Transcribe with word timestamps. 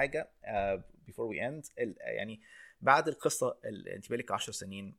حاجة 0.00 0.30
before 1.06 1.26
we 1.26 1.46
end 1.48 1.66
يعني 2.00 2.40
بعد 2.80 3.08
القصة 3.08 3.56
اللي 3.64 3.96
انت 3.96 4.08
بقالك 4.08 4.30
10 4.30 4.52
سنين 4.52 4.96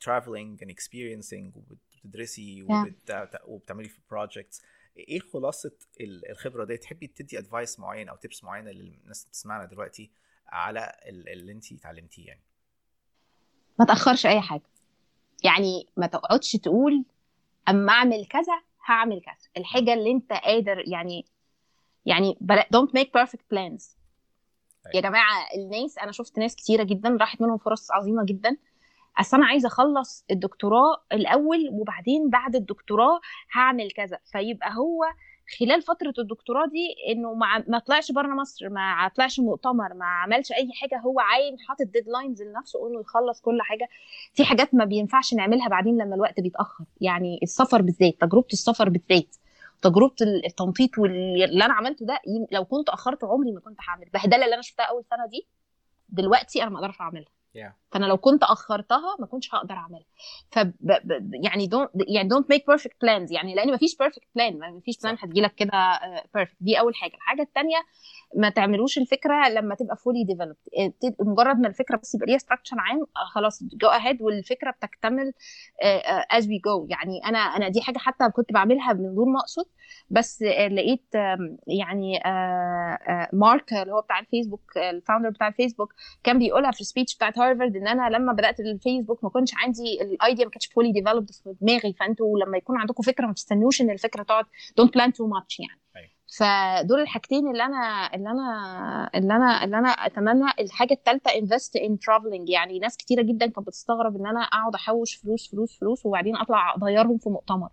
travelling 0.00 0.62
and 0.62 0.70
experiencing 0.70 1.56
وبتدرسي 1.56 2.62
وبت- 2.62 3.40
وبتعملي 3.44 3.88
في 3.88 4.00
projects 4.10 4.62
إيه 4.96 5.18
خلاصة 5.20 5.72
ال- 6.00 6.30
الخبرة 6.30 6.64
دي 6.64 6.76
تحبي 6.76 7.06
تدي 7.06 7.38
advice 7.38 7.80
معين 7.80 8.08
أو 8.08 8.16
tips 8.16 8.44
معينة 8.44 8.70
للناس 8.70 9.20
اللي 9.22 9.28
بتسمعنا 9.30 9.64
دلوقتي 9.64 10.10
على 10.46 10.92
ال- 11.08 11.28
اللي 11.28 11.52
انت 11.52 11.72
اتعلمتيه 11.72 12.26
يعني؟ 12.26 12.40
ما 13.78 13.84
تأخرش 13.86 14.26
أي 14.26 14.40
حاجة. 14.40 14.62
يعني 15.44 15.86
ما 15.96 16.06
تقعدش 16.06 16.52
تقول 16.52 17.04
أما 17.68 17.92
أعمل 17.92 18.26
كذا 18.26 18.62
هعمل 18.86 19.20
كذا. 19.20 19.34
الحاجة 19.56 19.94
اللي 19.94 20.10
انت 20.10 20.32
قادر 20.32 20.82
يعني 20.88 21.24
يعني 22.06 22.36
بلا 22.40 22.66
don't 22.76 22.88
make 23.00 23.20
perfect 23.22 23.44
plans. 23.54 23.96
يا 24.86 24.90
أيوة. 24.94 25.02
جماعة 25.08 25.46
الناس 25.56 25.98
أنا 25.98 26.12
شفت 26.12 26.38
ناس 26.38 26.56
كتيرة 26.56 26.82
جدا 26.82 27.16
راحت 27.20 27.40
منهم 27.42 27.58
فرص 27.58 27.90
عظيمة 27.92 28.24
جدا. 28.24 28.56
أصل 29.20 29.36
أنا 29.36 29.46
عايزة 29.46 29.66
أخلص 29.66 30.24
الدكتوراه 30.30 31.02
الأول 31.12 31.68
وبعدين 31.72 32.30
بعد 32.30 32.56
الدكتوراه 32.56 33.20
هعمل 33.52 33.90
كذا. 33.90 34.18
فيبقى 34.32 34.74
هو 34.76 35.04
خلال 35.58 35.82
فترة 35.82 36.14
الدكتوراه 36.18 36.66
دي 36.66 36.94
إنه 37.12 37.34
ما 37.34 37.64
ما 37.68 37.78
طلعش 37.78 38.12
بره 38.12 38.34
مصر 38.34 38.68
ما 38.68 39.08
طلعش 39.16 39.40
مؤتمر 39.40 39.94
ما 39.94 40.06
عملش 40.06 40.52
أي 40.52 40.70
حاجة. 40.80 40.98
هو 41.00 41.20
عايم 41.20 41.56
حاطط 41.68 41.86
ديدلاينز 41.86 42.42
لنفسه 42.42 42.88
إنه 42.88 43.00
يخلص 43.00 43.40
كل 43.40 43.62
حاجة. 43.62 43.88
في 44.32 44.44
حاجات 44.44 44.74
ما 44.74 44.84
بينفعش 44.84 45.34
نعملها 45.34 45.68
بعدين 45.68 45.98
لما 45.98 46.14
الوقت 46.14 46.40
بيتأخر. 46.40 46.84
يعني 47.00 47.38
السفر 47.42 47.82
بالذات 47.82 48.20
تجربة 48.20 48.46
السفر 48.52 48.88
بالذات. 48.88 49.36
تجربة 49.84 50.14
التنطيط 50.46 50.98
واللي 50.98 51.64
أنا 51.64 51.74
عملته 51.74 52.06
ده 52.06 52.20
لو 52.52 52.64
كنت 52.64 52.88
أخرت 52.88 53.24
عمري 53.24 53.52
ما 53.52 53.60
كنت 53.60 53.78
هعمل. 53.88 54.02
البهدله 54.06 54.44
اللي 54.44 54.54
أنا 54.54 54.62
شفتها 54.62 54.84
أول 54.84 55.04
سنة 55.04 55.26
دي. 55.26 55.48
دلوقتي 56.08 56.62
أنا 56.62 56.70
ما 56.70 56.78
أقدرش 56.78 57.00
أعملها. 57.00 57.33
Yeah. 57.56 57.72
فأنا 57.92 58.06
لو 58.06 58.16
كنت 58.16 58.42
أخرتها 58.42 59.16
ما 59.20 59.26
كنتش 59.26 59.54
هقدر 59.54 59.74
أعملها. 59.74 60.04
ف 60.50 60.58
يعني 61.44 61.66
don't 61.66 61.90
يعني 62.08 62.28
don't 62.28 62.50
make 62.50 62.66
perfect 62.66 62.96
plans 63.02 63.32
يعني 63.32 63.54
لأن 63.54 63.70
ما 63.70 63.76
فيش 63.76 63.96
perfect 63.96 64.28
plan 64.34 64.58
ما 64.58 64.80
فيش 64.80 64.98
plan. 65.02 65.16
هتجي 65.20 65.40
لك 65.40 65.54
كده 65.54 65.70
perfect 66.34 66.56
دي 66.60 66.80
أول 66.80 66.94
حاجة. 66.94 67.14
الحاجة 67.14 67.42
الثانية 67.42 67.76
ما 68.36 68.48
تعملوش 68.48 68.98
الفكرة 68.98 69.48
لما 69.48 69.74
تبقى 69.74 69.96
fully 69.96 70.24
developed 70.24 70.56
مجرد 71.20 71.58
ما 71.58 71.68
الفكرة 71.68 71.96
بس 71.96 72.14
يبقى 72.14 72.26
ليها 72.26 72.38
structure 72.38 72.76
عام 72.78 73.00
آه، 73.00 73.24
خلاص 73.34 73.62
go 73.62 73.88
ahead 73.88 74.22
والفكرة 74.22 74.70
بتكتمل 74.70 75.32
as 76.30 76.48
we 76.48 76.58
go 76.58 76.86
يعني 76.90 77.24
أنا 77.24 77.38
أنا 77.38 77.68
دي 77.68 77.80
حاجة 77.80 77.98
حتى 77.98 78.30
كنت 78.30 78.52
بعملها 78.52 78.92
من 78.92 79.14
دون 79.14 79.32
ما 79.32 79.40
أقصد. 79.40 79.64
بس 80.10 80.42
آه، 80.42 80.68
لقيت 80.68 81.14
يعني 81.66 82.26
آه، 82.26 82.28
آه، 83.08 83.28
مارك 83.32 83.72
اللي 83.72 83.92
هو 83.92 84.00
بتاع 84.00 84.18
الفيسبوك 84.18 84.76
آه، 84.76 84.90
ال 84.90 84.95
founder 84.95 85.30
بتاع 85.30 85.48
الفيسبوك 85.48 85.94
كان 86.24 86.38
بيقولها 86.38 86.70
في 86.70 86.80
ال 86.80 86.85
speech 86.85 87.16
بتاعت 87.16 87.38
هارفارد 87.48 87.76
ان 87.76 87.88
أنا 87.88 88.16
لما 88.16 88.32
بدات 88.32 88.60
الفيسبوك 88.60 89.24
ما 89.24 89.30
كنتش 89.30 89.52
عندي 89.54 90.02
ال 90.02 90.10
idea 90.10 90.44
ما 90.44 90.50
كانتش 90.50 90.66
fully 90.66 90.92
developed 90.92 91.30
في 91.30 91.54
دماغي 91.60 91.92
فانتوا 91.92 92.38
لما 92.38 92.56
يكون 92.56 92.78
عندكم 92.80 93.02
فكرة 93.02 93.26
ما 93.26 93.32
تستنوش 93.32 93.80
إن 93.80 93.90
الفكرة 93.90 94.22
تقعد 94.22 94.44
don't 94.76 94.94
plan 94.94 95.12
too 95.12 95.26
much 95.26 95.60
يعني 95.60 95.80
أيوة. 95.96 96.10
فدول 96.38 97.00
الحاجتين 97.00 97.50
اللي 97.50 97.64
أنا 97.64 98.14
اللي 98.14 98.30
أنا 98.30 99.10
اللي 99.14 99.36
أنا 99.36 99.64
اللي 99.64 99.78
أنا 99.78 99.88
أتمنى 99.88 100.50
الحاجة 100.60 100.92
الثالثه 100.92 101.30
invest 101.38 101.76
in 101.76 101.98
traveling 101.98 102.48
يعني 102.48 102.78
ناس 102.78 102.96
كتيرة 102.96 103.22
جدا 103.22 103.46
كانت 103.46 103.66
بتستغرب 103.66 104.16
إن 104.16 104.26
أنا 104.26 104.40
أقعد 104.40 104.74
أحوش 104.74 105.14
فلوس 105.14 105.50
فلوس 105.50 105.78
فلوس 105.78 106.06
وبعدين 106.06 106.36
أطلع 106.36 106.74
اضيرهم 106.74 107.18
في 107.18 107.28
مؤتمر. 107.28 107.68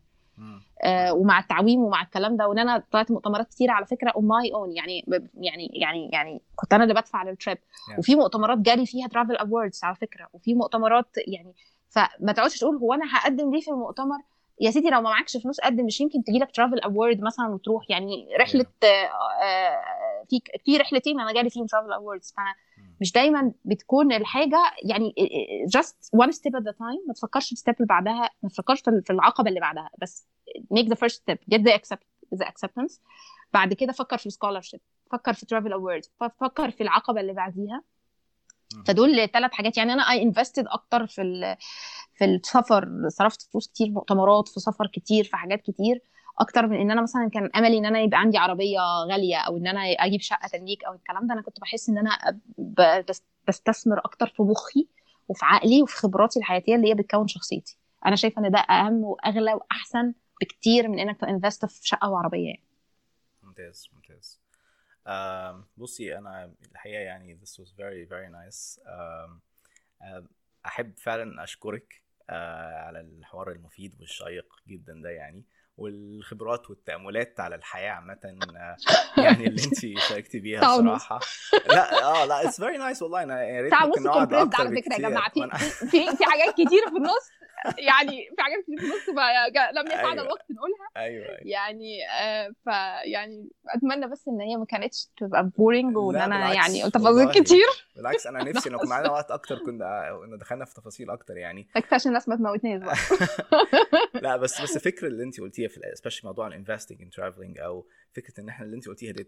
آه، 0.84 1.14
ومع 1.14 1.40
التعويم 1.40 1.80
ومع 1.80 2.02
الكلام 2.02 2.38
ده 2.38 2.48
وإن 2.48 2.60
أنا 2.60 2.84
طلعت 2.92 3.12
مؤتمرات 3.12 3.48
كتير 3.50 3.72
على 3.72 3.86
فكرة 3.86 4.10
on 4.12 4.28
my 4.28 4.54
own 4.54 4.72
يعني 4.72 5.06
يعني 5.34 5.70
يعني 5.74 6.10
يعني 6.14 6.42
كنت 6.56 6.74
أنا 6.74 6.84
اللي 6.84 6.94
بدفع 6.94 7.24
لل 7.24 7.35
trip 7.35 7.58
Yeah. 7.58 8.00
وفي 8.00 8.16
مؤتمرات 8.16 8.58
جالي 8.58 8.86
فيها 8.86 9.08
travel 9.08 9.36
awards 9.36 9.84
على 9.84 9.96
فكرة 9.96 10.28
وفي 10.34 10.54
مؤتمرات 10.54 11.08
يعني 11.28 11.54
فما 11.90 12.32
تقعدش 12.32 12.60
تقول 12.60 12.76
هو 12.76 12.94
أنا 12.94 13.06
هقدم 13.18 13.54
ليه 13.54 13.62
في 13.62 13.72
المؤتمر 13.72 14.18
يا 14.62 14.72
سيدي 14.72 14.90
لو 14.90 15.02
ما 15.02 15.10
معكش 15.10 15.38
فلوس 15.38 15.60
قدم 15.60 15.86
مش 15.86 16.02
يمكن 16.02 16.24
تجي 16.24 16.40
لك 16.40 16.52
travel 16.52 16.80
award 16.80 17.22
مثلا 17.22 17.48
وتروح 17.48 17.90
يعني 17.90 18.28
رحلة 18.40 18.66
آه، 18.84 18.88
آه، 19.44 20.26
في 20.30 20.42
في 20.66 20.78
رحلتين 20.78 21.20
أنا 21.20 21.34
جالي 21.34 21.50
فيهم 21.50 21.66
travel 21.66 21.92
awards 21.92 22.34
فأنا. 22.38 22.54
مش 23.02 23.12
دايما 23.12 23.52
بتكون 23.66 24.14
الحاجة 24.14 24.58
يعني 24.84 25.14
just 25.78 26.20
one 26.24 26.32
step 26.32 26.52
at 26.60 26.64
a 26.64 26.74
time 26.74 27.08
ما 27.08 27.14
تفكرش 27.16 27.46
في 27.46 27.52
ال 27.52 27.56
step 27.56 27.76
اللي 27.76 27.88
بعدها 27.88 28.30
ما 28.44 28.50
تفكرش 28.50 28.82
في 28.82 29.10
العقبة 29.10 29.50
اللي 29.50 29.60
بعدها 29.60 29.90
بس 30.02 30.28
make 30.74 30.86
the 30.88 30.96
first 30.96 31.16
step 31.16 31.38
get 31.56 31.60
the 31.60 31.74
accept 31.80 32.06
the 32.36 32.46
acceptance. 32.46 33.00
بعد 33.54 33.74
كده 33.74 33.94
فكر 33.94 34.18
في 34.18 34.30
scholarship 34.30 34.80
فكر 35.12 35.34
في 35.34 35.46
travel 35.46 35.72
awards 35.72 36.28
فكر 36.40 36.72
في 36.72 36.84
العقبة 36.84 37.22
اللي 37.22 37.34
بعديها. 37.34 37.84
فدول 38.86 39.28
ثلاث 39.28 39.52
حاجات. 39.52 39.78
يعني 39.78 39.94
أنا 39.94 40.04
I 40.04 40.34
invested 40.34 40.64
أكتر 40.68 41.08
في 41.08 41.56
في 42.16 42.26
السفر 42.26 42.90
صرفت 43.08 43.42
فلوس 43.42 43.68
كتير 43.68 43.88
في 43.88 43.94
مؤتمرات 43.94 44.48
في 44.48 44.60
سفر 44.60 44.88
كتير 44.88 45.24
في 45.24 45.38
حاجات 45.38 45.62
كتير. 45.62 46.02
أكتر 46.42 46.68
من 46.68 46.82
إن 46.82 46.92
أنا 46.92 47.02
مثلا 47.02 47.30
كان 47.30 47.50
أملي 47.56 47.78
إن 47.78 47.86
أنا 47.86 48.00
يبقى 48.00 48.20
عندي 48.20 48.38
عربية 48.38 48.80
غالية 49.12 49.38
أو 49.38 49.58
إن 49.58 49.68
أنا 49.68 49.82
أجيب 49.82 50.22
شقة 50.22 50.48
تمليك 50.48 50.84
أو 50.84 50.94
الكلام 50.94 51.28
ده 51.28 51.34
أنا 51.34 51.42
كنت 51.42 51.60
بحس 51.60 51.90
إن 51.90 51.98
أنا 51.98 52.40
بستثمر 53.48 54.00
أكتر 54.00 54.28
في 54.28 54.44
مخي 54.44 54.88
وفي 55.28 55.46
عقلي 55.46 55.82
وفي 55.82 55.96
خبراتي 55.96 56.40
الحياتية 56.40 56.76
اللي 56.76 56.90
هي 56.90 56.94
بتكون 56.94 57.28
شخصيتي. 57.28 57.78
أنا 58.06 58.16
شايفة 58.16 58.46
إن 58.46 58.52
ده 58.52 58.60
أهم 58.60 59.04
وأغلى 59.04 59.54
وأحسن 59.54 60.14
بكتير 60.42 60.88
من 60.88 61.00
إنك 61.00 61.20
ت 61.20 61.26
invest 61.26 61.66
في 61.66 61.88
شقة 61.88 62.10
وعربية 62.10 62.48
يعني. 62.48 62.64
ممتاز 63.44 63.90
ممتاز. 63.94 64.42
بصي 65.78 66.18
أنا 66.18 66.54
الحقيقة 66.72 67.00
يعني 67.00 67.40
this 67.44 67.64
was 67.64 67.70
very 67.70 68.10
very 68.10 68.30
nice. 68.32 68.80
أحب 70.66 70.98
فعلا 70.98 71.44
أشكرك 71.44 72.01
على 72.30 73.00
الحوار 73.00 73.52
المفيد 73.52 73.96
والشيق 74.00 74.46
جدا 74.68 74.94
ده 75.04 75.10
يعني 75.10 75.46
والخبرات 75.78 76.70
والتأملات 76.70 77.40
على 77.40 77.56
الحياة 77.56 77.92
عامة 77.92 78.16
uh, 78.16 79.20
يعني 79.20 79.48
اللي 79.48 79.64
انت 79.64 80.00
شاركتي 80.10 80.40
بيها. 80.40 80.60
بصراحة 80.60 81.20
لا 81.68 82.04
آه 82.04 82.26
لا 82.26 82.44
it's 82.44 82.62
very 82.62 82.78
nice 82.78 83.02
والله 83.02 83.24
أنا 83.24 83.44
يا 83.44 83.62
ريت 83.62 83.74
ممكن 83.74 84.04
نقعد 84.04 84.34
على 84.34 84.82
فكرة 84.82 84.94
يا. 84.94 85.10
جماعة 85.10 85.30
في 85.30 85.50
في 85.88 86.18
في 86.18 86.24
حاجات 86.26 86.54
كتير 86.54 86.90
في 86.90 86.98
النص 86.98 87.30
يعني 87.78 88.30
في 88.36 88.42
حاجات 88.42 88.64
كتير 88.64 88.78
في 88.78 88.84
النص 88.84 89.10
لم 89.78 89.88
يسعنا 89.88 90.12
أيوة. 90.12 90.24
الوقت 90.24 90.46
نقولها 90.52 90.88
أيوه 90.98 91.26
أيوه 91.26 91.40
يعني 91.42 92.10
آه 92.22 92.54
فيعني 92.64 93.50
أتمنى 93.70 94.08
بس 94.08 94.28
إن 94.28 94.42
هي 94.42 94.58
ما 94.58 94.66
كانتش 94.66 95.08
تبقى 95.18 95.52
boring 95.58 95.98
وإن 95.98 96.16
أنا 96.16 96.54
يعني. 96.54 96.92
تفاصيل 96.92 97.32
كتير 97.32 97.68
بالعكس 97.96 98.28
أنا 98.28 98.44
نفسي 98.44 98.70
لو 98.70 98.80
كان 98.80 98.90
معانا 98.90 99.12
وقت 99.12 99.32
أكتر 99.32 99.58
كنا 99.66 100.38
دخلنا 100.40 100.66
في 100.66 100.74
تفاصيل 100.74 101.10
أكتر 101.10 101.38
يعني 101.38 101.68
الناس 102.12 102.30
ما 102.30 102.36
تموتنيش 102.36 102.84
بقى. 102.84 102.96
لا 104.24 104.38
بس 104.38 104.62
بس 104.62 104.76
الفكرة 104.76 105.08
اللي 105.08 105.24
انت 105.24 105.40
قلتيها 105.40 105.68
في 105.68 105.82
specially 105.94 106.28
موضوع 106.28 106.48
ال 106.48 106.53
investing 106.53 107.02
in 107.02 107.10
traveling 107.10 107.60
أو 107.60 107.88
فكرة 108.14 108.42
إن 108.42 108.50
إحنا 108.50 108.66
اللي 108.66 108.76
انت 108.76 108.88
قلتيها 108.88 109.12
دي 109.12 109.28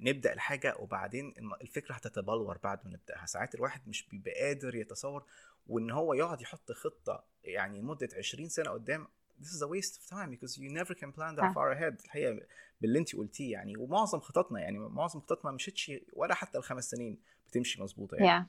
نبدأ 0.00 0.32
الحاجة 0.32 0.74
وبعدين 0.78 1.34
الفكرة 1.62 1.94
هتتبلور 1.94 2.58
بعد 2.64 2.78
ما 2.84 2.90
نبدأها. 2.90 3.26
ساعات 3.26 3.54
الواحد 3.54 3.80
مش 3.88 4.08
بيبقى 4.08 4.32
قادر 4.46 4.74
يتصور 4.74 5.24
وإن 5.66 5.90
هو 5.90 6.14
يقعد 6.14 6.40
يحط 6.40 6.72
خطة 6.72 7.24
يعني 7.44 7.80
لمدة 7.80 8.08
20 8.18 8.48
سنة 8.48 8.70
قدام 8.70 9.08
this 9.40 9.52
is 9.56 9.62
a 9.62 9.68
waste 9.68 9.94
of 9.98 10.04
time 10.16 10.30
because 10.30 10.58
you 10.58 10.68
never 10.68 10.94
can 10.94 11.12
plan 11.12 11.36
that 11.36 11.44
آه. 11.44 11.52
far 11.52 11.76
ahead. 11.78 12.04
الحقيقة 12.04 12.40
باللي 12.80 12.98
انت 12.98 13.16
قلتيه 13.16 13.52
يعني 13.52 13.76
ومعظم 13.76 14.20
خططنا 14.20 14.60
يعني 14.60 14.78
معظم 14.78 15.20
خططنا 15.20 15.50
ما 15.50 15.54
مشيتش 15.54 15.92
ولا 16.12 16.34
حتى 16.34 16.58
الخمس 16.58 16.90
سنين 16.90 17.18
بتمشي 17.48 17.82
مظبوطة 17.82 18.14
يعني. 18.14 18.28
يا 18.28 18.46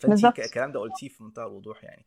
فانت 0.00 0.38
الكلام 0.38 0.72
ده 0.72 0.80
قلتيه 0.80 1.08
في 1.08 1.24
منتهى 1.24 1.44
الوضوح 1.46 1.84
يعني. 1.84 2.04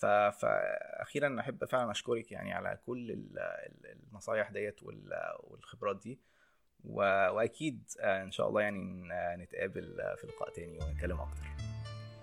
فاخيرا 0.00 1.40
أحب 1.40 1.64
فعلا 1.64 1.90
أشكرك 1.90 2.32
يعني 2.32 2.52
على 2.52 2.78
كل 2.86 3.10
ال- 3.10 3.38
ال- 3.38 3.96
النصايح 4.12 4.50
ديت 4.50 4.82
وال... 4.82 5.12
والخبرات 5.40 6.02
دي. 6.02 6.18
وأكيد 6.84 7.82
إن 8.00 8.30
شاء 8.32 8.48
الله 8.48 8.60
يعني 8.60 9.08
نتقابل 9.42 9.96
في 10.20 10.26
لقاء 10.26 10.50
تاني 10.54 10.78
ونتكلم 10.78 11.20
أكتر. 11.20 11.48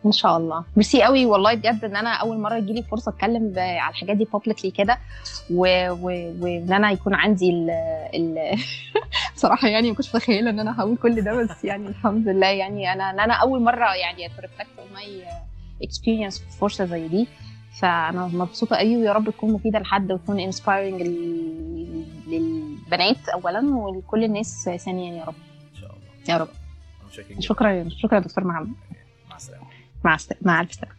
إن 0.06 0.12
شاء 0.12 0.38
الله. 0.38 0.66
ميرسي 0.76 1.04
قوي 1.04 1.26
والله 1.26 1.54
بجد 1.56 1.86
إن 1.86 1.96
أنا 1.96 2.14
أول 2.14 2.38
مرة 2.38 2.56
يجي 2.56 2.74
لي 2.74 2.84
فرصة 2.84 3.10
أتكلم 3.12 3.54
على 3.58 3.90
الحاجات 3.90 4.18
دي 4.18 4.26
publicly 4.26 4.72
كده. 4.72 4.98
وإن 5.52 6.74
أنا 6.74 6.92
يكون 6.92 7.14
عندي 7.14 7.50
ال 7.50 7.70
ال 8.16 8.58
بصراحة 9.36 9.68
يعني 9.68 9.90
ما 9.90 9.96
كنتش 9.96 10.16
متخيلة 10.16 10.50
إن 10.50 10.60
أنا 10.60 10.80
هقول 10.82 10.98
كل 10.98 11.22
ده 11.24 11.34
بس 11.44 11.66
يعني 11.66 11.88
الحمد 11.88 12.28
لله 12.28 12.48
يعني 12.48 12.94
أنا 12.94 13.10
إن 13.10 13.20
أنا 13.20 13.34
أول 13.34 13.62
مرة 13.62 13.96
يعني 13.96 14.28
reflect 14.40 14.80
on 14.80 14.94
my 14.94 15.24
experience 15.84 16.40
في 16.40 16.58
فرصة 16.58 16.86
زي 16.86 17.08
دي. 17.08 17.28
فأنا 17.80 18.28
مبسوطة 18.28 18.76
قوي 18.76 18.98
ويا 18.98 19.12
رب 19.14 19.30
تكون 19.30 19.54
مفيدة 19.54 19.80
لحد 19.80 20.12
وتكون 20.12 20.40
inspiring 20.40 21.02
للبنات 22.28 23.30
اولا 23.30 23.76
ولكل 23.76 24.24
الناس 24.24 24.70
ثانيا 24.86 25.14
يا 25.20 25.24
رب. 25.24 25.34
ان 25.76 25.82
شاء 25.82 25.90
الله. 25.90 26.30
يا 26.30 26.38
رب. 26.38 26.48
شكرا 27.40 27.90
شكرا 27.90 28.16
يا 28.16 28.20
دكتور 28.24 28.44
محمد. 28.44 28.74
مع 29.30 29.36
السلامة. 29.36 29.64
مع 30.04 30.16
الس- 30.16 30.34
مع 30.42 30.62
ألف 30.62 30.74
سلامة. 30.74 30.96